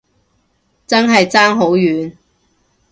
[0.87, 2.17] 真係爭好遠